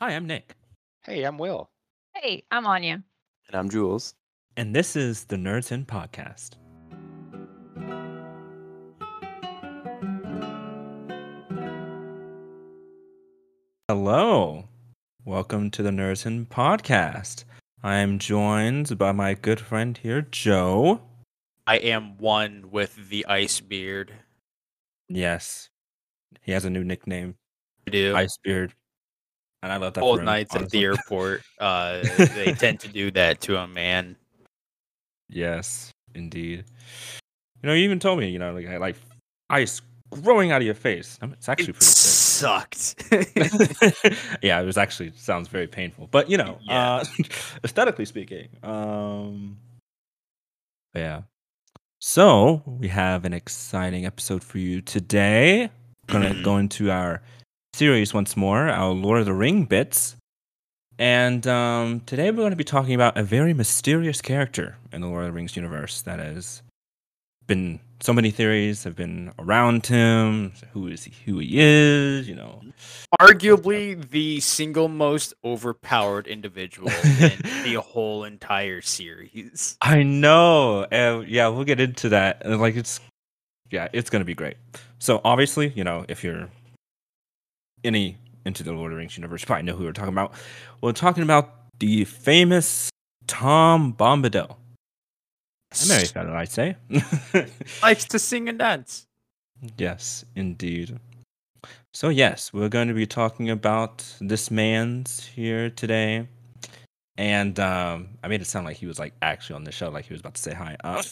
[0.00, 0.56] Hi, I'm Nick,
[1.04, 1.70] Hey, I'm Will.
[2.14, 3.02] Hey, I'm Anya.
[3.48, 4.14] And I'm Jules.
[4.56, 6.56] and this is the Nerds Inn Podcast.
[13.88, 14.64] Hello,
[15.24, 17.44] welcome to the Nerds Inn Podcast.
[17.82, 21.00] I'm joined by my good friend here, Joe.
[21.66, 24.12] I am one with the ice beard.
[25.08, 25.70] Yes,
[26.42, 27.34] he has a new nickname,
[27.86, 28.14] I do.
[28.16, 28.74] Icebeard,
[29.62, 30.00] and I love that.
[30.00, 31.42] for Old him, nights at the airport.
[31.58, 32.02] Uh,
[32.34, 34.16] they tend to do that to a man.
[35.28, 36.64] Yes, indeed.
[37.62, 38.96] You know, you even told me, you know, like I like
[39.48, 39.80] ice
[40.10, 41.18] growing out of your face.
[41.22, 42.94] It's actually It pretty sucked.
[44.42, 46.96] yeah, it was actually sounds very painful, but you know, Yeah.
[46.96, 47.04] uh,
[47.64, 49.58] aesthetically speaking, um,
[50.94, 51.22] yeah.
[52.00, 55.70] So we have an exciting episode for you today.
[56.06, 57.22] Gonna go into our
[57.80, 60.14] series once more, our Lord of the Ring bits.
[60.98, 65.06] And um, today we're going to be talking about a very mysterious character in the
[65.06, 66.60] Lord of the Rings universe that has
[67.46, 70.52] been so many theories have been around him.
[70.74, 71.14] Who is he?
[71.24, 72.28] Who he is?
[72.28, 72.60] You know.
[73.18, 79.78] Arguably the single most overpowered individual in the whole entire series.
[79.80, 80.84] I know.
[80.90, 82.42] And yeah, we'll get into that.
[82.44, 83.00] And like it's
[83.70, 84.58] yeah, it's gonna be great.
[84.98, 86.50] So obviously, you know, if you're
[87.84, 90.32] any into the Lord of the Rings universe, you probably know who we're talking about.
[90.80, 92.90] We're talking about the famous
[93.26, 94.56] Tom Bombadil.
[95.84, 96.76] American, I'd say.
[97.82, 99.06] Likes to sing and dance.
[99.78, 100.98] yes, indeed.
[101.94, 106.26] So yes, we're going to be talking about this man's here today.
[107.16, 110.06] And um, I made it sound like he was like actually on the show, like
[110.06, 110.76] he was about to say hi.
[110.82, 111.02] Uh,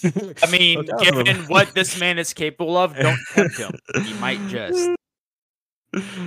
[0.42, 3.18] I mean, so tell us a little- given what this man is capable of, don't
[3.34, 3.72] tempt him.
[4.02, 4.90] He might just.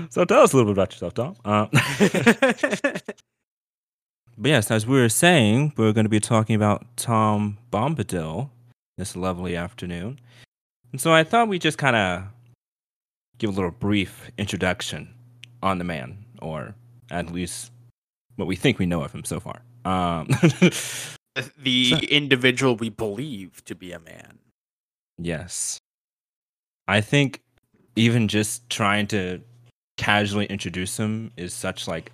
[0.10, 1.36] So tell us a little bit about yourself, Tom.
[1.46, 1.68] Uh,
[4.38, 8.50] but yes, as we were saying, we're going to be talking about Tom Bombadil
[8.98, 10.20] this lovely afternoon.
[10.92, 12.24] And so I thought we'd just kind of
[13.38, 15.14] give a little brief introduction
[15.62, 16.76] on the man, or
[17.12, 17.72] at least
[18.36, 19.62] what we think we know of him so far.
[19.86, 20.28] Um,
[21.58, 24.40] the So- individual we believe to be a man.
[25.20, 25.78] yes.
[26.88, 27.42] I think
[27.96, 29.40] even just trying to
[30.02, 32.12] casually introduce him is such like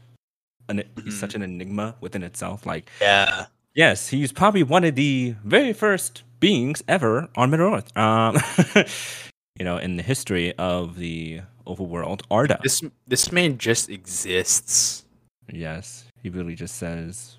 [0.67, 2.65] an he's such an enigma within itself.
[2.65, 3.45] Like Yeah.
[3.73, 7.95] Yes, he's probably one of the very first beings ever on Middle Earth.
[7.95, 8.35] Um,
[9.57, 12.59] you know, in the history of the overworld, Arda.
[12.63, 15.05] This this man just exists.
[15.51, 17.37] yes, he really just says,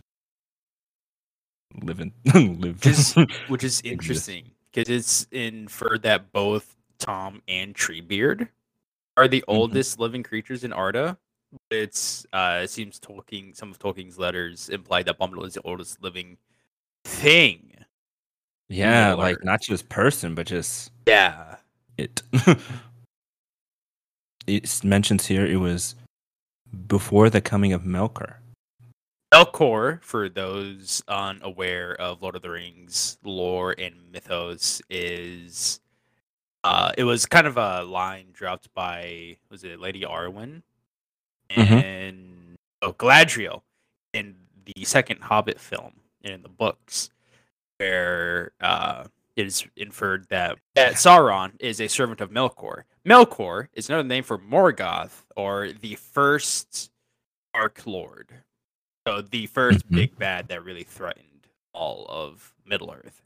[1.83, 2.13] "Live in,
[2.61, 3.17] live." Just-
[3.49, 8.49] Which is interesting because it's inferred that both Tom and Treebeard
[9.19, 9.45] are the Mhm.
[9.55, 11.19] oldest living creatures in Arda.
[11.71, 16.01] It's uh it seems Tolkien some of Tolkien's letters imply that Bombadil is the oldest
[16.03, 16.39] living
[17.05, 17.75] thing.
[18.69, 21.57] yeah, like not just person, but just Yeah.
[21.97, 22.23] it.
[24.47, 25.95] it mentions here it was
[26.87, 28.37] before the coming of Melkor.
[29.33, 35.81] Melkor, for those unaware of Lord of the Rings lore and mythos, is
[36.69, 40.63] uh it was kind of a line dropped by was it Lady Arwen
[41.51, 41.83] Mhm.
[41.83, 43.63] and oh Galadriel
[44.13, 47.11] in the second Hobbit film and in the books,
[47.79, 49.05] where uh
[49.37, 52.83] it is inferred that, that Sauron is a servant of Melkor.
[53.07, 56.91] Melkor is another name for Morgoth, or the first
[57.55, 58.33] Dark Lord.
[59.07, 59.95] So the 1st Mhm.
[59.95, 63.23] big bad that really threatened all of Middle Earth.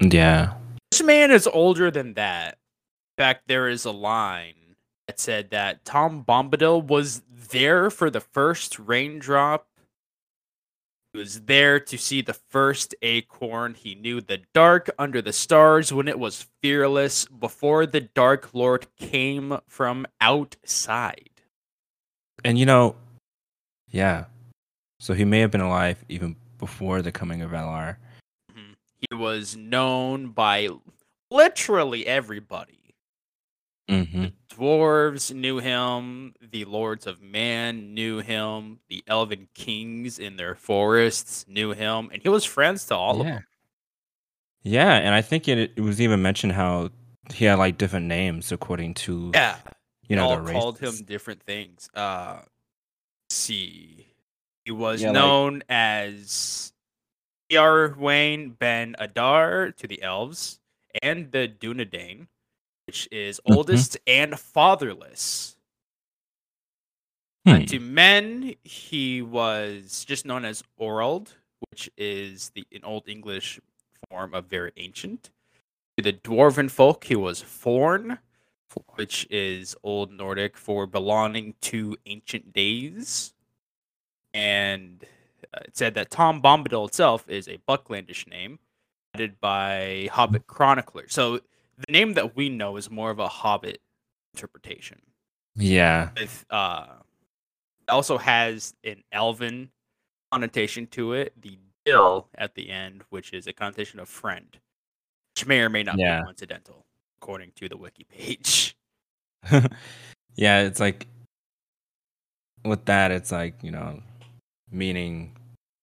[0.00, 0.54] Yeah.
[0.90, 2.58] This man is older than that.
[3.16, 4.54] In fact, there is a line
[5.06, 9.66] that said that Tom Bombadil was there for the first raindrop.
[11.12, 13.74] He was there to see the first acorn.
[13.74, 18.86] He knew the dark under the stars when it was fearless before the Dark Lord
[18.96, 21.30] came from outside.
[22.44, 22.94] And you know,
[23.90, 24.26] yeah.
[25.00, 27.96] So he may have been alive even before the coming of Valar.
[29.08, 30.68] He was known by
[31.30, 32.76] literally everybody.
[33.88, 34.26] Mm-hmm.
[34.54, 41.44] dwarves knew him, the lords of man knew him, the elven kings in their forests
[41.48, 43.44] knew him, and he was friends to all of them.
[44.62, 46.90] Yeah, and I think it, it was even mentioned how
[47.34, 49.56] he had like different names according to Yeah,
[50.08, 51.90] you know all the called him different things.
[51.92, 52.42] Uh,
[53.28, 54.06] see,
[54.64, 56.69] he was Yeah, like- known as
[57.50, 60.60] Yarwain Ben Adar to the elves
[61.02, 62.28] and the Dunedain,
[62.86, 63.56] which is Mhm.
[63.56, 65.56] oldest and fatherless.
[67.46, 67.64] Uh, Hmm.
[67.66, 71.34] to men, he was just known as Orald,
[71.70, 73.58] which is the an Old English
[74.08, 75.30] form of very ancient.
[75.96, 78.18] To the dwarven folk, he was Forn,
[78.96, 83.34] which is Old Nordic for belonging to ancient days.
[84.34, 85.04] And
[85.54, 88.58] uh, it said that Tom Bombadil itself is a Bucklandish name
[89.14, 91.08] added by Hobbit chronicler.
[91.08, 91.38] So
[91.76, 93.80] the name that we know is more of a Hobbit
[94.34, 95.00] interpretation
[95.56, 96.10] Yeah.
[96.16, 96.86] with uh
[97.82, 99.70] it also has an elven
[100.30, 104.58] connotation to it the dill at the end which is a connotation of friend
[105.34, 106.20] which may or may not Yeah.
[106.20, 106.86] be coincidental
[107.20, 108.76] according to the wiki page
[110.36, 111.06] yeah, it's like
[112.64, 114.02] with that, it's like you know,
[114.70, 115.34] meaning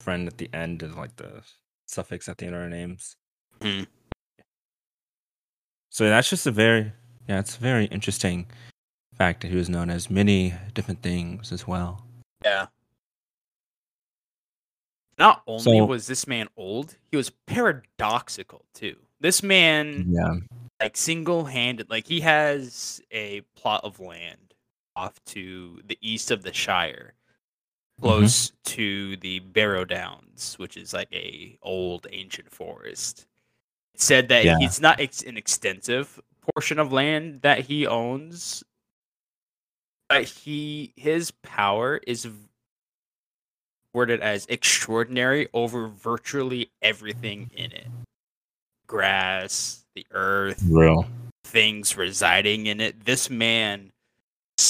[0.08, 1.42] friend at the end is like the
[1.86, 3.18] suffix at the end of our names.
[3.60, 3.86] Mhm.
[5.90, 6.94] So that's just a very
[7.28, 8.48] yeah, it's a very interesting
[9.18, 12.06] fact that he was known as many different things as well.
[12.46, 12.68] yeah
[15.18, 20.36] not only So- was this man old he was paradoxical too this man Yeah.
[20.80, 24.54] like single-handed like he has a plot of land
[24.96, 27.16] off to the east of the shire
[28.00, 28.10] Mm-hmm.
[28.20, 33.26] close to the barrow downs which is like a old ancient forest
[33.96, 34.58] it said that Yeah.
[34.60, 36.20] it's not ex- an extensive
[36.54, 38.64] portion of land that he owns
[40.10, 42.28] but he his power is
[43.94, 47.88] worded as extraordinary over virtually everything in it
[48.86, 51.06] grass the earth Real.
[51.44, 53.04] things residing in it.
[53.06, 53.92] This man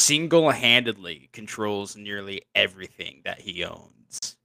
[0.08, 4.38] single handedly controls nearly everything that he owns.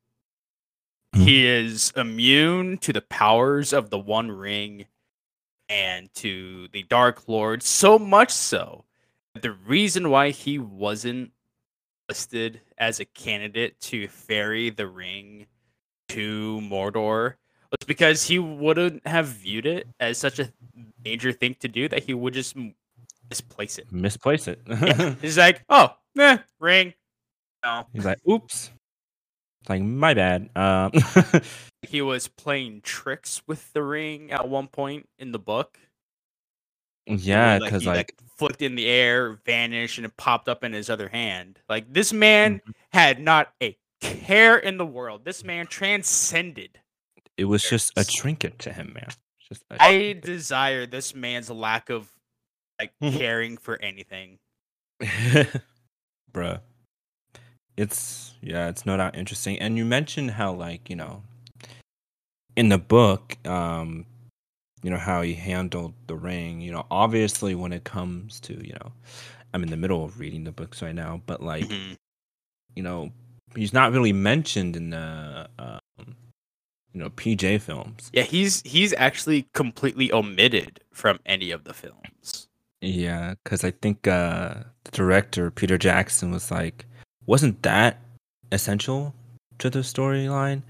[1.15, 1.21] Hmm.
[1.21, 4.87] He is immune to the powers of the One Ring
[5.69, 8.85] and to the Dark Lord, so much so
[9.35, 11.31] that the reason why he wasn't
[12.09, 15.47] listed as a candidate to ferry the ring
[16.09, 17.35] to Mordor
[17.71, 20.53] was because he wouldn't have viewed it as such a
[21.05, 22.57] major thing to do that he would just
[23.33, 23.91] misplace it.
[23.93, 24.61] Misplace it.
[24.69, 25.15] Yeah.
[25.23, 26.93] He's like, oh, eh, ring.
[27.65, 27.87] No.
[27.93, 28.71] He's like, oops.
[29.63, 30.51] It's like my bad.
[30.57, 30.93] Um,
[31.83, 35.79] He was playing tricks with the ring at one point in the book.
[37.07, 40.89] yeah, because he, like, flicked in the air, vanished, and it popped up in his
[40.89, 41.59] other hand.
[41.69, 42.71] Like this man Mm-hmm.
[42.93, 45.25] had not a care in the world.
[45.25, 46.79] This man transcended.
[47.37, 49.09] it was just a trinket to him, man.
[49.49, 52.09] Just I desire this man's lack of
[52.83, 53.19] like Mhm.
[53.19, 54.39] caring for anything.
[56.33, 56.61] Bruh.
[57.77, 59.59] It's yeah, it's no doubt interesting.
[59.59, 61.23] And you mentioned how like, you know,
[62.57, 64.05] in the book, um,
[64.83, 68.73] you know, how he handled the ring, you know, obviously when it comes to, you
[68.75, 68.93] know,
[69.55, 71.97] I'm in the middle of reading the books right now, but like, Mhm.
[72.75, 73.13] you know,
[73.55, 76.17] he's not really mentioned in the um,
[76.93, 78.11] you know, PJ films.
[78.13, 82.49] Yeah, he's he's actually completely omitted from any of the films.
[82.83, 86.85] Yeah, because I think uh, the director Peter Jackson was like,
[87.27, 88.01] wasn't that
[88.51, 89.15] essential
[89.59, 90.63] to the storyline?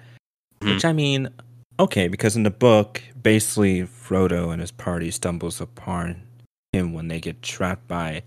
[0.61, 0.75] Mhm.
[0.75, 1.31] Which I mean,
[1.81, 6.23] okay, because in the book, basically Frodo and his party stumbles upon
[6.75, 8.23] him when they get trapped by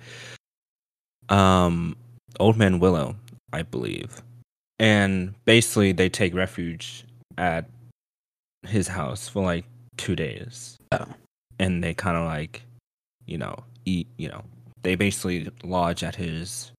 [1.30, 1.96] um
[2.40, 3.16] Old Man Willow,
[3.54, 4.22] I believe,
[4.80, 7.06] and basically they take refuge
[7.38, 7.70] at
[8.68, 9.66] his house for like
[9.98, 11.06] two days, Oh.
[11.60, 12.64] and they kind of like,
[13.26, 14.44] you know, eat, you know,
[14.84, 16.72] they basically lodge at his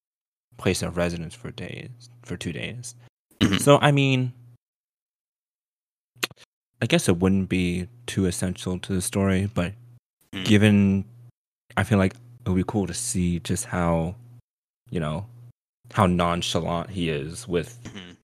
[0.59, 1.91] place of residence for days,
[2.23, 2.95] for two days.
[3.41, 3.61] Mhm.
[3.61, 4.33] So I mean,
[6.83, 9.73] I guess it wouldn't be too essential to the story, but
[10.33, 10.45] Mhm.
[10.45, 11.05] given,
[11.77, 14.15] I feel like it would be cool to see just how,
[14.91, 15.27] you know,
[15.93, 18.17] how nonchalant he is with Mhm.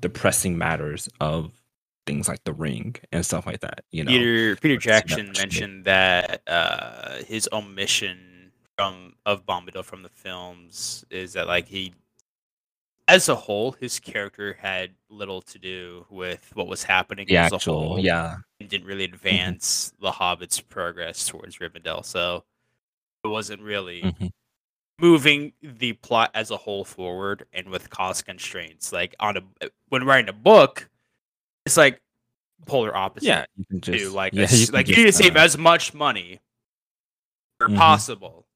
[0.00, 1.52] the pressing matters of
[2.06, 3.84] things like the ring and stuff like that.
[3.92, 8.29] You know, Peter Peter let's see that Jackson mentioned that uh, his omission
[8.80, 11.92] from of Bombadil from the films is that like he,
[13.08, 17.52] as a whole, his character had little to do with what was happening the as
[17.52, 17.98] a actual, whole.
[17.98, 22.04] yeah, and didn't really advance the Hobbit's progress towards Rivendell.
[22.04, 22.44] So
[23.22, 24.30] it wasn't really mhm.
[24.98, 28.92] moving the plot as a whole forward and with cost constraints.
[28.94, 29.42] Like on a
[29.90, 30.88] when writing a book,
[31.66, 32.00] it's like
[32.64, 33.26] polar opposite.
[33.26, 35.92] yeah, you can just like yeah, can like you need to save uh, as much
[35.92, 36.40] money
[37.60, 37.76] as Mhm.
[37.76, 38.46] possible.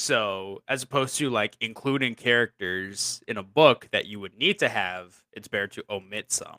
[0.00, 4.68] So as opposed to like including characters in a book that you would need to
[4.70, 6.58] have, it's better to omit some.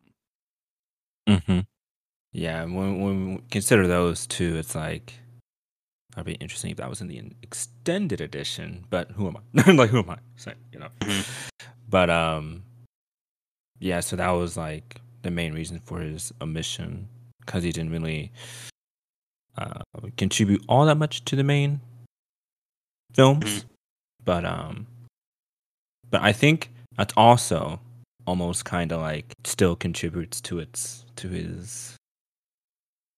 [1.27, 1.59] hmm
[2.31, 5.13] Yeah, when when we consider those two, it's like
[6.15, 8.85] That'd be interesting if that was in the extended edition.
[8.89, 9.71] But who am I?
[9.71, 10.17] like, who am I?
[10.35, 10.89] Say, you know.
[11.87, 12.63] But um,
[13.79, 14.01] yeah.
[14.01, 17.07] So that was like the main reason for his omission
[17.39, 18.33] because he didn't really
[19.57, 19.79] uh,
[20.17, 21.79] contribute all that much to the main
[23.13, 23.43] films.
[23.45, 23.63] Mhm.
[24.23, 24.87] But um,
[26.09, 27.79] but I think that's also
[28.27, 31.95] almost kind of like still contributes to its to his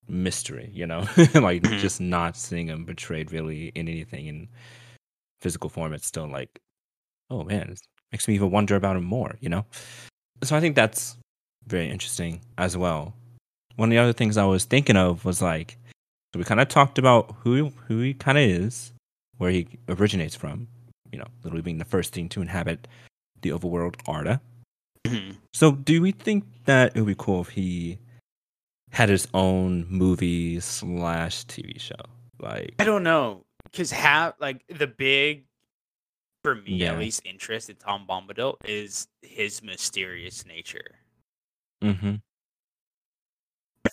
[0.07, 1.01] mystery, you know,
[1.35, 1.79] like Mhm.
[1.79, 4.50] just not seeing him portrayed really in anything in
[5.41, 5.93] physical form.
[5.93, 6.59] It's still like,
[7.29, 7.81] oh man, it
[8.12, 9.65] makes me even wonder about him more, you know.
[10.43, 11.17] So I think that's
[11.67, 13.13] very interesting as well.
[13.75, 15.77] One of the other things I was thinking of was like,
[16.33, 18.92] so we kind of talked about who who he kind of is,
[19.43, 20.69] where he originates from,
[21.12, 22.88] you know, literally being the first thing to inhabit
[23.41, 24.39] the overworld Arda.
[25.05, 25.35] Mhm.
[25.53, 28.00] So, do we think that it would be cool if he
[28.91, 31.95] had his own movie slash TV show?
[32.39, 35.43] Like, I don't know because have like the big
[36.41, 36.93] for me Yeah.
[36.93, 41.00] at least interest in Tom Bombadil is his mysterious nature.
[41.81, 42.15] hmm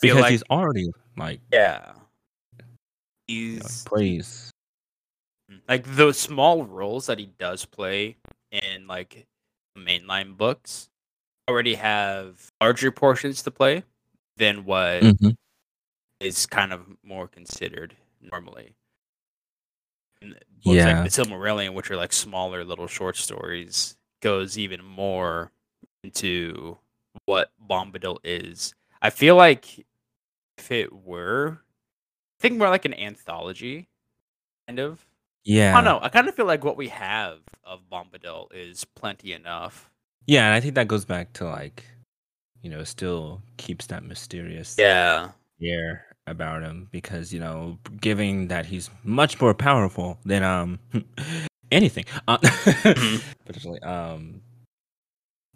[0.00, 1.92] because like he's already like, yeah,
[2.56, 2.64] you know,
[3.26, 4.49] he's he plays.
[5.68, 8.16] Like the small roles that he does play
[8.50, 9.26] in like
[9.76, 10.88] mainline books
[11.48, 13.82] already have larger portions to play
[14.36, 15.02] than what
[16.20, 16.50] is Mhm.
[16.50, 18.74] kind of more considered normally.
[20.22, 21.02] And books Yeah.
[21.02, 25.50] like the Silmarillion, which are like smaller little short stories, goes even more
[26.04, 26.78] into
[27.24, 28.74] what Bombadil is.
[29.02, 29.86] I feel like
[30.58, 31.62] if it were,
[32.38, 33.88] I think more like an anthology,
[34.66, 35.06] kind of.
[35.44, 36.00] Yeah, I don't know.
[36.02, 39.90] I kind of feel like what we have of Bombadil is plenty enough.
[40.26, 41.84] yeah, and I think that goes back to like,
[42.62, 45.30] you know, still keeps that mysterious Yeah.
[45.62, 50.78] air about him because you know, giving that he's much more powerful than um
[51.72, 52.04] anything.
[52.28, 52.36] Uh,
[53.46, 54.42] potentially, um,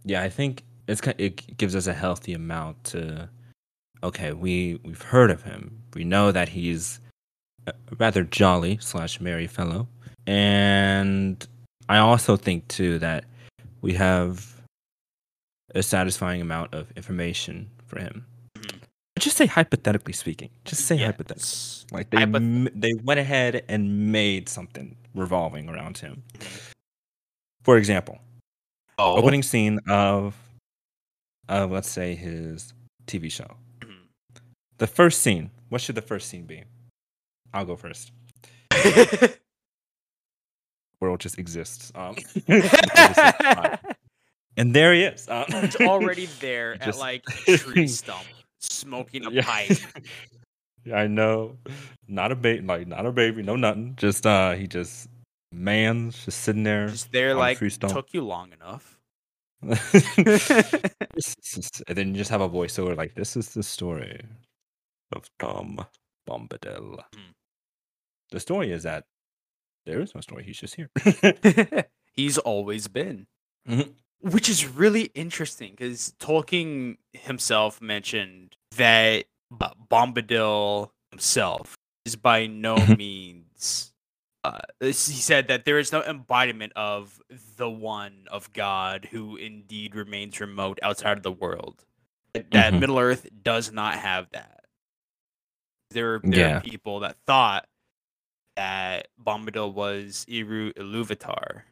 [0.04, 3.28] yeah, I think it's ki- it gives us a healthy amount to.
[4.02, 5.82] Okay, we we've heard of him.
[5.94, 7.00] We know that he's
[7.99, 9.88] rather jolly slash merry fellow,
[10.26, 11.47] and
[11.88, 13.25] I also think too that
[13.83, 14.61] we have
[15.75, 18.25] a satisfying amount of information for him.
[18.56, 18.80] Mhm.
[19.18, 20.50] Just say hypothetically speaking.
[20.64, 21.87] Just say hypothetically.
[21.92, 26.23] Like they Hypoth- m- they went ahead and made something revolving around him.
[27.62, 28.21] For example,
[28.99, 29.16] Oh.
[29.16, 30.37] opening scene of
[31.49, 32.73] of let's say his
[33.06, 33.56] TV show.
[33.80, 34.06] Mhm.
[34.78, 35.50] The first scene.
[35.68, 36.64] What should the first scene be?
[37.54, 38.12] I'll go first.
[41.00, 41.92] World just exists.
[41.94, 42.16] Um,
[44.56, 45.28] and there he is.
[45.28, 48.25] Um, He's already there at like a tree stump,
[48.61, 49.42] smoking a Yeah.
[49.42, 49.78] pipe.
[50.84, 51.56] Yeah, I know.
[52.08, 53.94] Not a baby, like not a baby, no nothing.
[53.96, 55.08] Just uh, he just
[55.52, 56.88] man's just sitting there.
[56.88, 57.92] Just there, like tree stump.
[57.92, 58.99] took you long enough.
[59.62, 59.78] And
[61.96, 64.20] then you just have a voiceover like, "This is the story
[65.12, 65.84] of Tom
[66.28, 67.32] Bombadil." Mm.
[68.31, 69.04] The story is that
[69.87, 70.90] there is no story; he's just here.
[72.12, 73.26] He's always been.
[73.69, 73.93] Mhm.
[74.21, 81.76] Which is really interesting because Tolkien himself mentioned that Bombadil himself
[82.07, 82.97] is by no Mhm.
[82.99, 83.93] means.
[84.45, 87.21] Uh, he said that there is no embodiment of
[87.57, 91.85] the one of God who indeed remains remote outside of the world.
[92.35, 92.81] That Mhm.
[92.81, 94.64] Middle Earth does not have that.
[95.90, 96.57] There, there Yeah.
[96.59, 97.69] are people that thought
[98.56, 101.62] that Bombadil was Eru Iluvatar,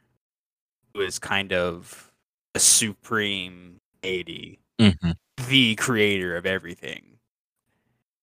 [0.95, 2.12] who is kind of
[2.55, 5.17] a supreme deity, Mhm.
[5.49, 7.19] the creator of everything.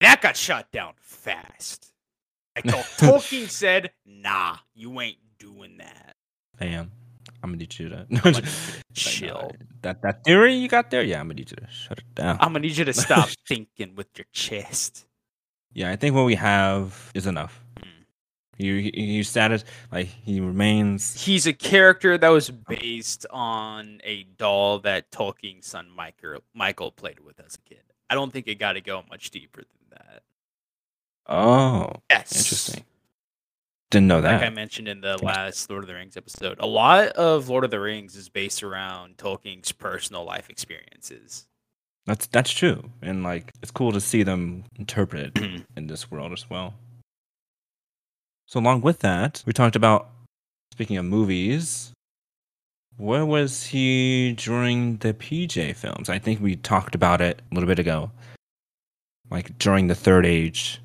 [0.02, 1.92] That got shut down fast.
[2.56, 2.82] Like Tol-
[3.20, 6.16] Tolkien said, "Nah, you ain't doing that."
[6.60, 6.92] Damn,
[7.42, 9.52] I'm gonna need you to I'm gonna need you to Like, chill.
[9.60, 11.04] no, that that theory you got there.
[11.04, 12.38] Yeah, I'm gonna need you to shut it down.
[12.42, 15.06] I'm gonna need you to stop thinking with your chest.
[15.74, 17.64] yeah, I think what we have is enough.
[18.60, 21.24] He, he status like he remains.
[21.24, 27.22] He's a character that was based on a doll that Tolkien's son Michael Michael played
[27.22, 27.84] with as a kid.
[28.10, 30.24] I don't think it got to go much deeper than that.
[31.28, 32.84] Oh, Yes, interesting.
[33.92, 34.42] Didn't know that.
[34.42, 37.64] Like I mentioned in the last Lord of the Rings episode, a lot of Lord
[37.64, 41.48] of the Rings is based around Tolkien's personal life experiences.
[42.06, 46.50] That's that's true, and like it's cool to see them interpreted in this world as
[46.50, 46.74] well.
[48.50, 50.10] So along with that, we talked about
[50.74, 51.92] speaking of movies.
[52.98, 56.10] Where was he during the PJ films?
[56.10, 58.10] I think we talked about it a little bit ago.
[59.30, 60.82] Like during the Third Age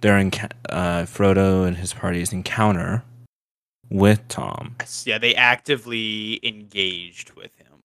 [0.00, 0.32] during
[0.70, 3.02] uh, Frodo and his party's encounter
[3.90, 4.76] with Tom.
[4.80, 7.80] Yes, Yeah, they actively engaged with him.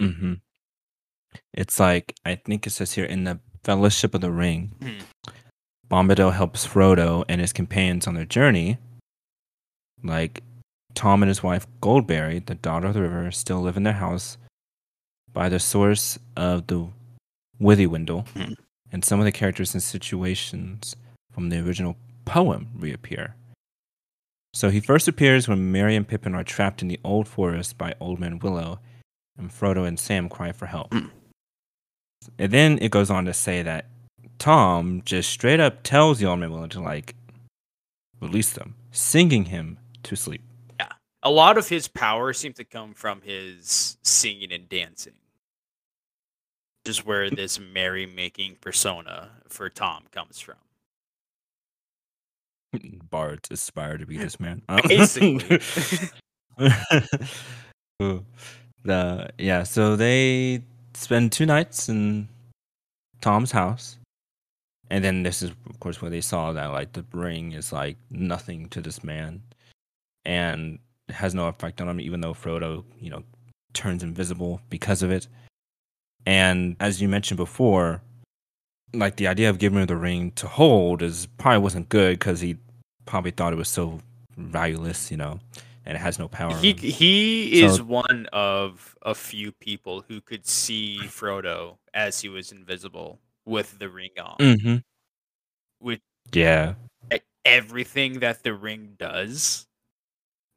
[0.00, 0.32] Mm-hmm.
[1.52, 5.02] It's like I think it says here in the Fellowship of the Ring, Mhm.
[5.90, 8.78] Bombadil helps Frodo and his companions on their journey.
[10.02, 10.42] Like
[10.94, 14.38] Tom and his wife Goldberry, the daughter of the river, still live in their house
[15.32, 16.88] by the source of the
[17.60, 18.56] Withywindle, Mhm.
[18.92, 20.96] and some of the characters and situations
[21.32, 23.34] from the original poem reappear.
[24.52, 27.94] So he first appears when Merry and Pippin are trapped in the old forest by
[28.00, 28.80] Old Man Willow,
[29.36, 30.90] and Frodo and Sam cry for help.
[30.90, 31.10] Mm.
[32.38, 33.86] And then it goes on to say that
[34.38, 37.14] Tom just straight up tells the Old Man Willow to like
[38.20, 40.42] release them, singing him to sleep.
[40.78, 40.88] Yeah.
[41.22, 45.14] A lot of his power seems to come from his singing and dancing.
[46.84, 47.36] Just where mm.
[47.36, 50.56] this merry-making persona for Tom comes from.
[53.10, 54.62] Bards aspire to be this man.
[54.68, 55.60] Um, Basically.
[58.02, 58.24] Ooh.
[58.84, 60.62] the yeah, so they
[60.94, 62.28] spend two nights in
[63.20, 63.96] Tom's house.
[64.90, 67.96] And then this is of course where they saw that like the ring is like
[68.10, 69.42] nothing to this man
[70.24, 73.22] and has no effect on him even though Frodo, you know,
[73.72, 75.28] turns invisible because of it.
[76.26, 78.02] And as you mentioned before,
[78.92, 82.40] like the idea of giving him the ring to hold is probably wasn't good because
[82.40, 82.56] he
[83.04, 84.00] probably thought it was so
[84.36, 85.40] valueless, you know,
[85.84, 86.56] and it has no power.
[86.56, 92.52] He he is one of a few people who could see Frodo as he was
[92.52, 94.36] invisible with the ring on.
[94.38, 94.76] mm-hmm.
[95.80, 96.00] With
[96.32, 96.74] Yeah.
[97.44, 99.66] everything that the ring does,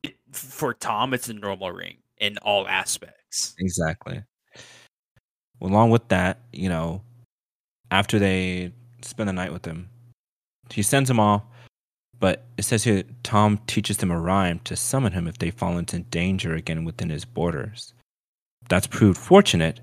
[0.04, 3.56] it, for Tom, it's a normal ring in all aspects.
[3.60, 4.24] Exactly.
[5.62, 7.02] Along with that, you know,
[7.92, 9.90] after they spend the night with him,
[10.70, 11.44] he sends them off.
[12.20, 15.78] But it says here Tom teaches them a rhyme to summon him if they fall
[15.78, 17.94] into danger again within his borders.
[18.70, 19.82] That's proved fortunate,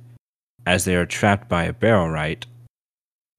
[0.66, 2.44] as they are trapped by a barrow right.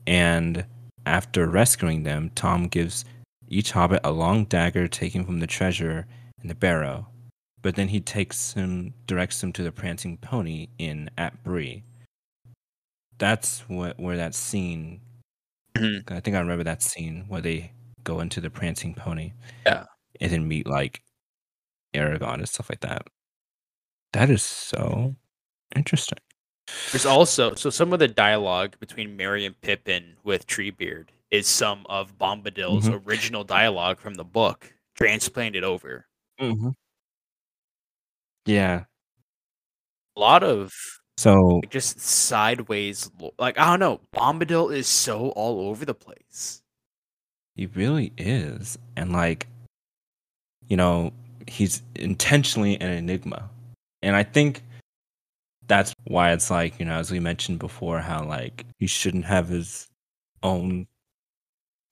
[0.08, 0.66] And
[1.06, 3.06] after rescuing them, Tom gives
[3.48, 6.08] each hobbit a long dagger taken from the treasure
[6.42, 7.08] in the barrow
[7.66, 11.84] but then he takes him directs him to the prancing pony in at Bree.
[13.18, 15.02] That's what where that scene
[15.74, 16.12] Mhm.
[16.12, 17.72] I think I remember that scene where they
[18.04, 19.34] go into the prancing pony.
[19.66, 19.86] Yeah.
[20.22, 21.02] And then meet like
[21.96, 23.08] Aragorn and stuff like that.
[24.14, 25.16] That is so
[25.76, 26.20] interesting.
[26.92, 31.86] There's also so some of the dialogue between Merry and Pippin with Treebeard is some
[31.88, 33.06] of Bombadil's Mhm.
[33.06, 36.08] original dialogue from the book, transplanted over.
[36.40, 36.70] Mm-hmm.
[38.46, 38.86] Yeah.
[40.16, 40.74] A lot of
[41.18, 44.02] So like, just sideways, like I don't know.
[44.14, 46.62] Bombadil is so all over the place.
[47.56, 48.78] He really is.
[48.96, 49.48] And like,
[50.68, 51.14] you know,
[51.48, 53.50] he's intentionally an enigma.
[54.02, 54.64] And I think
[55.68, 59.48] that's why it's like, you know, as we mentioned before, how like he shouldn't have
[59.48, 59.88] his
[60.44, 60.88] own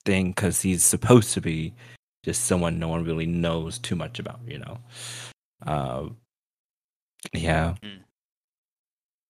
[0.05, 1.73] thing because he's supposed to be
[2.23, 4.77] just someone no one really knows too much about, you know.
[5.65, 6.09] Uh,
[7.33, 7.75] yeah.
[7.83, 7.99] Mm.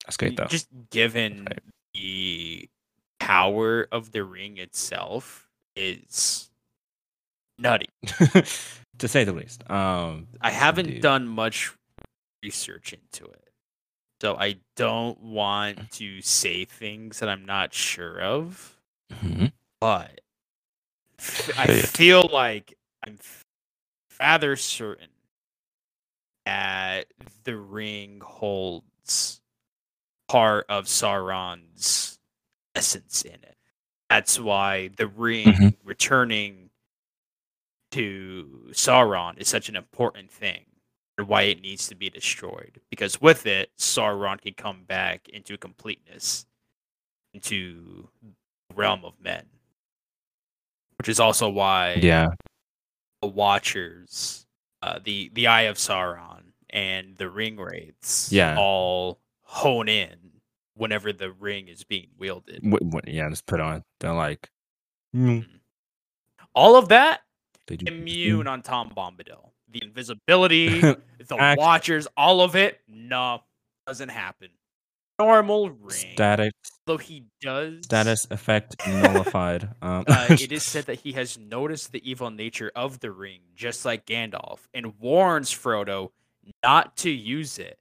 [0.06, 0.46] That's great though.
[0.46, 1.60] Just given Right.
[1.94, 2.70] the
[3.20, 6.50] power of the ring itself is
[7.58, 7.88] nutty.
[8.98, 9.70] to say the least.
[9.70, 11.02] Um I haven't Indeed.
[11.02, 11.72] done much
[12.44, 13.43] research into it.
[14.24, 18.78] So I don't want to say things that I'm not sure of,
[19.12, 19.52] mhm.
[19.82, 20.22] but
[21.58, 23.20] I feel like I'm
[24.20, 25.10] rather certain
[26.46, 27.08] that
[27.44, 29.42] the ring holds
[30.30, 32.20] part of Sauron's
[32.76, 33.58] essence in it.
[34.10, 35.78] That's why the ring Mhm.
[35.84, 36.70] returning
[37.92, 40.66] to Sauron is such an important thing
[41.18, 42.80] and why it needs to be destroyed.
[42.90, 46.46] Because with it, Sauron can come back into completeness,
[47.34, 49.46] into the realm of men.
[50.98, 52.28] Which is also why Yeah.
[53.22, 54.46] the Watchers,
[54.82, 58.56] uh, the the Eye of Sauron, and the Ring Wraiths, Yeah.
[58.58, 60.42] all hone in
[60.76, 62.64] whenever the ring is being wielded.
[63.06, 63.84] Yeah, just put on.
[64.00, 64.50] They're like,
[65.16, 65.48] mm,
[66.56, 67.22] All of that
[67.70, 69.53] immune on Tom Bombadil.
[69.74, 73.42] The invisibility, the Watchers, all of it, no,
[73.88, 74.50] doesn't happen.
[75.20, 76.54] Normal ring, static
[76.86, 77.84] though he does.
[77.84, 79.70] status effect nullified.
[79.82, 83.42] Um, uh, it is said that he has noticed the evil nature of the ring,
[83.56, 86.12] just like Gandalf, and warns Frodo
[86.64, 87.78] not to use it.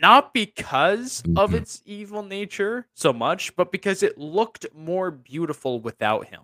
[0.00, 6.28] Not because of its evil nature so much, but because it looked more beautiful without
[6.28, 6.40] him.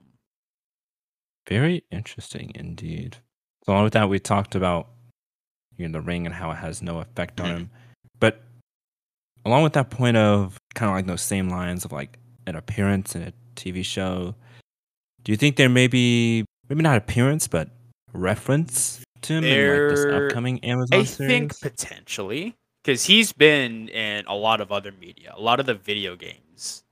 [1.49, 3.19] Very interesting indeed.
[3.67, 4.89] So along with that, we talked about
[5.77, 7.57] you know the ring and how it has no effect on Mhm.
[7.57, 7.71] him.
[8.19, 8.41] But
[9.45, 13.15] along with that point of kind of like those same lines of like an appearance
[13.15, 14.35] in a TV show,
[15.25, 17.71] do you think there may be maybe not appearance but
[18.13, 21.13] reference to him in like this upcoming Amazon series?
[21.13, 21.31] I series?
[21.41, 25.75] think potentially because he's been in a lot of other media, a lot of the
[25.75, 26.85] video games.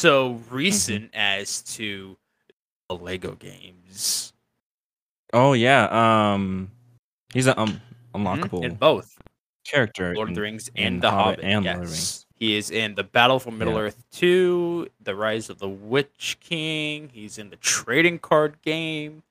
[0.00, 2.16] So recent as to
[2.88, 4.32] the Lego games.
[5.32, 6.70] Oh yeah, um,
[7.32, 7.80] he's an um,
[8.14, 9.18] Mhm, unlockable in both
[9.64, 10.14] character.
[10.14, 11.44] Lord of the Rings and The Hobbit Hobbit.
[11.44, 11.74] and yes.
[11.74, 12.26] Lord of the Rings.
[12.36, 13.80] He is in the Battle for Middle Yeah.
[13.80, 17.10] Earth 2, The Rise of the Witch King.
[17.12, 19.24] He's in the trading card game.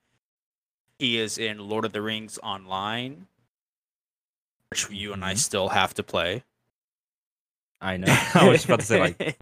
[0.99, 3.27] He is in Lord of the Rings Online,
[4.71, 5.37] which you and I Mhm.
[5.37, 6.43] still have to play.
[7.79, 8.07] I know.
[8.35, 9.37] I was about to say like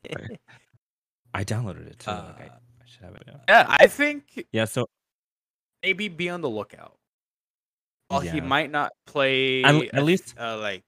[1.33, 2.11] I downloaded it too.
[2.11, 3.23] like, I, Uh, I should have it.
[3.49, 4.87] Yeah, I think yeah so
[5.85, 6.97] maybe be on the lookout.
[8.07, 10.83] While he might not play At- a least- uh, like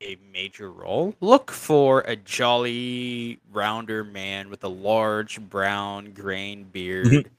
[0.00, 7.30] a major role, look for a jolly rounder man with a large brown grain beard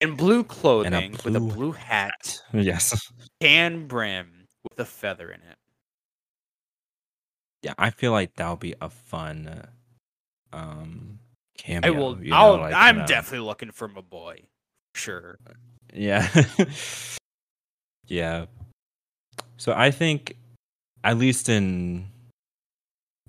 [0.00, 3.12] and blue clothing with a blue blue hat, yes.
[3.40, 5.58] tan brim with a feather in it.
[7.62, 9.48] Yeah, I feel like that'll be a fun
[10.52, 11.18] uh, um
[11.56, 11.88] cameo.
[11.88, 12.22] I will.
[12.22, 13.06] you know, I'll, like, I'm you know.
[13.06, 14.42] definitely looking for my boy.
[14.94, 15.38] Sure.
[15.92, 16.28] Yeah.
[18.06, 18.46] yeah.
[19.56, 20.36] So I think
[21.04, 22.06] at least in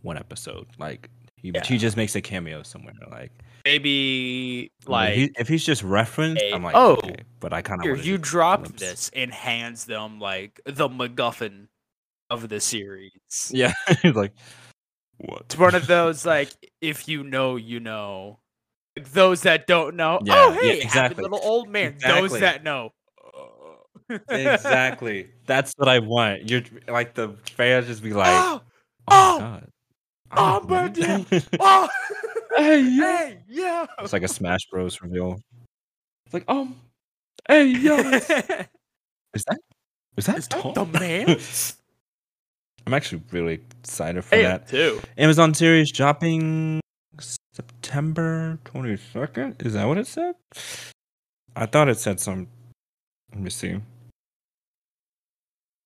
[0.01, 1.63] one episode, like he, Yeah.
[1.65, 2.93] he just makes a cameo somewhere.
[3.11, 3.31] Like,
[3.65, 7.15] Maybe like he, if he's just referenced, I'm like, oh, okay.
[7.39, 8.79] But I kind of you drop glimpse.
[8.79, 11.67] this and hands them like the MacGuffin
[12.29, 13.11] of the series.
[13.49, 13.73] Yeah,
[14.03, 14.33] like,
[15.17, 15.41] what?
[15.41, 16.49] It's one of those like
[16.81, 18.37] if you know, you know.
[19.11, 21.21] Those that don't know, Yeah, oh yeah, hey, happy exactly.
[21.23, 21.97] little old man.
[22.01, 22.91] Those that know.
[24.29, 25.29] exactly.
[25.47, 26.49] That's what I want.
[26.49, 28.61] You're like the fans just be like, oh,
[29.07, 29.69] oh, oh, god.
[30.31, 31.89] oh, Oh, oh,
[32.57, 33.17] hey, yeah.
[33.17, 33.85] hey, yeah.
[33.99, 35.01] It's like a Smash Bros.
[35.01, 35.39] reveal.
[36.25, 36.75] It's like, um,
[37.47, 38.69] hey, yo, is that
[39.33, 41.37] is that Is that the man?
[42.87, 44.67] I'm actually really excited for that.
[44.67, 45.01] too.
[45.17, 46.79] Amazon series dropping
[47.53, 49.65] September 22nd.
[49.65, 50.35] Is that what it said?
[51.55, 52.47] I thought it said some.
[53.31, 53.79] Let me see.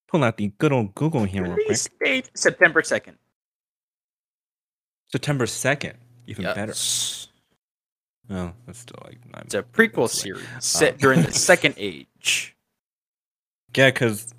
[0.08, 1.78] Pull out the good old Google here real quick.
[2.04, 3.18] Date September second.
[5.12, 5.94] September 2nd.
[6.28, 6.74] Even better.
[8.32, 12.56] Oh, that's still like nine It's a prequel series set Um, during the Second Age.
[13.76, 14.34] Yeah, because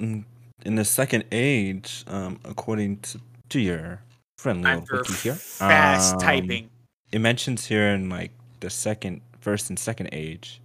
[0.00, 0.24] in
[0.62, 4.00] the second age, um, according to, to your
[4.44, 6.68] friendly Time wiki here, fast um, typing.
[7.10, 8.30] It mentions here in like
[8.60, 10.60] the second, first and second age,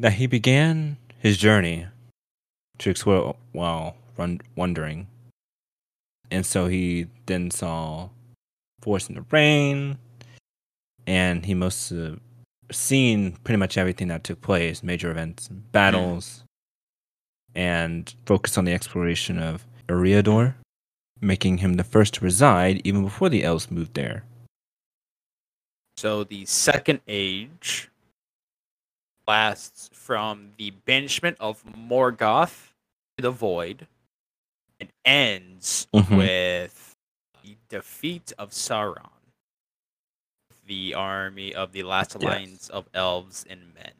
[0.00, 1.86] that he began his journey
[2.78, 5.08] to explore while run, wandering,
[6.30, 8.08] and so he then saw
[8.80, 9.98] Force in the Rain,
[11.06, 12.18] and he must have
[12.70, 16.44] seen pretty much everything that took place, major events, battles,
[17.54, 20.54] and focused on the exploration of Eriador,
[21.22, 24.24] making him the first to reside even before the elves moved there.
[25.96, 27.88] So the Second Age
[29.26, 32.72] lasts from the banishment of Morgoth
[33.16, 33.86] to the Void
[34.80, 36.18] and ends Mhm.
[36.18, 36.96] with
[37.42, 39.10] the defeat of Sauron,
[40.66, 42.22] the army of the last Yes.
[42.22, 43.94] alliance of elves and men.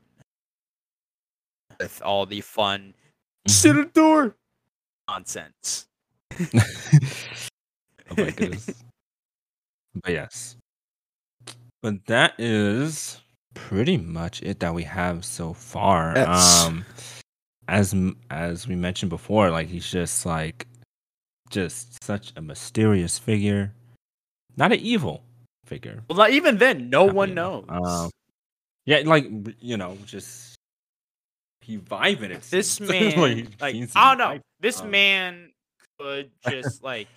[1.79, 2.95] With all the fun
[3.47, 3.53] Mhm.
[3.93, 4.35] Citador
[5.07, 5.87] nonsense.
[8.11, 8.85] oh my goodness.
[10.03, 10.57] But yes.
[11.83, 13.21] But that is
[13.55, 16.13] pretty much it that we have so far.
[16.17, 16.65] Yes.
[16.65, 16.85] Um
[17.69, 17.95] as
[18.31, 20.67] as we mentioned before, like he's just like
[21.51, 23.73] just such a mysterious figure.
[24.57, 25.23] Not an evil
[25.67, 26.03] figure.
[26.09, 27.65] Well, not even then, no Not one knows.
[27.69, 28.11] Um,
[28.85, 29.27] yeah, like
[29.61, 30.57] you know, just
[31.61, 32.43] he vibing it.
[32.43, 35.52] this man, like, I don't know, this Um, man
[36.03, 37.09] could just like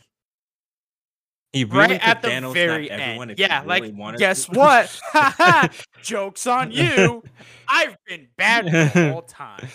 [1.54, 3.40] He really right at the Thanos very everyone end.
[3.40, 4.52] Yeah, really like guess to.
[4.52, 5.00] what?
[6.02, 7.24] Jokes on you.
[7.68, 9.68] I've been bad the whole time.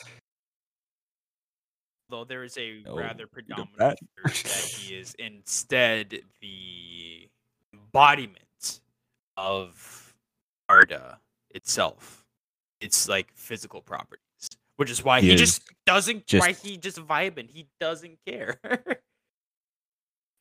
[2.09, 7.29] Though there is a Oh, rather predominant that he is instead the
[7.73, 8.81] embodiment
[9.37, 10.13] of
[10.69, 11.21] Arda
[11.51, 12.25] itself.
[12.81, 14.25] It's like physical properties,
[14.81, 16.25] which is why He he, is just doesn't.
[16.33, 17.51] why he just vibing.
[17.51, 18.59] He doesn't care.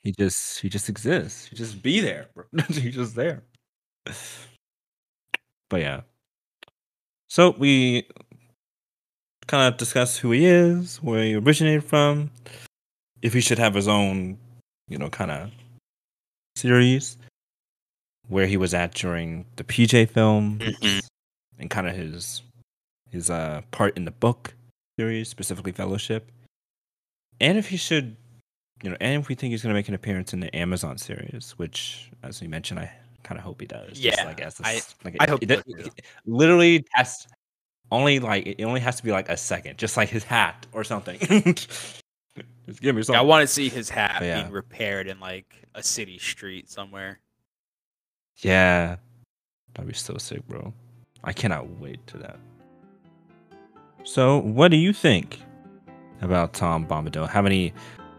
[0.01, 1.47] He just he just exists.
[1.47, 2.27] He just be there.
[2.69, 3.43] He's just there.
[5.69, 6.01] But yeah.
[7.27, 8.07] So we
[9.47, 12.31] kind of discuss who he is, where he originated from,
[13.21, 14.37] if he should have his own,
[14.87, 15.51] you know, kind of
[16.55, 17.17] series,
[18.29, 21.01] where he was at during the PJ film, Mhm.
[21.59, 22.41] and kind of his
[23.09, 24.53] his uh part in the book
[24.99, 26.31] series, specifically Fellowship,
[27.39, 28.15] and if he should,
[28.83, 30.97] you know, and if we think he's going to make an appearance in the Amazon
[30.97, 32.91] series, which, as we mentioned, I
[33.23, 33.99] kind of hope he does.
[33.99, 37.27] just Yeah, like as I- this, like I hope it, it- it literally has
[37.91, 40.83] only like it only has to be like a second, just like his hat or
[40.83, 41.17] something.
[41.55, 44.41] just give me Yeah, I want to see his hat But yeah.
[44.41, 47.19] being repaired in like a city street somewhere.
[48.37, 48.97] Yeah.
[49.73, 50.73] That'd be so sick, bro.
[51.23, 52.37] I cannot wait to that.
[54.03, 55.39] So, what do you think
[56.21, 57.29] about Tom Bombadil?
[57.29, 57.73] Have any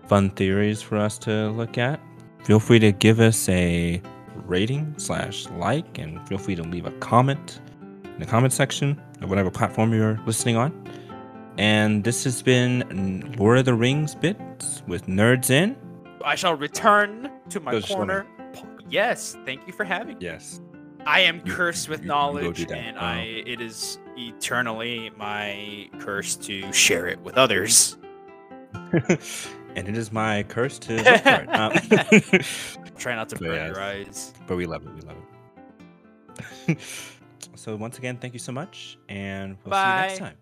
[0.06, 2.00] fun theories for us to look at?
[2.44, 4.00] Feel free to give us a
[4.46, 7.60] rating slash like, and feel free to leave a comment
[8.04, 10.72] in the comment section of whatever platform you're listening on.
[11.58, 15.76] And this has been Lord of the Rings bits with Nerds Inn.
[16.24, 17.94] I shall return to my Good, Shlomo.
[17.96, 18.26] corner.
[18.88, 20.24] Yes, thank you for having me.
[20.24, 20.60] Yes.
[21.06, 22.76] I am You- cursed with you- you go do knowledge, that.
[22.78, 23.00] and Oh.
[23.00, 27.96] I it is eternally my curse to share it with others.
[28.92, 31.48] and it is my curse to look for it.
[31.48, 32.42] Um,
[32.98, 33.68] Try not to burn yes.
[33.68, 34.32] your eyes.
[34.46, 34.94] but we love it.
[34.94, 35.16] We love
[36.68, 36.78] it.
[37.54, 40.26] so once again, thank you so much, and we'll see you next Bye.
[40.26, 40.36] time.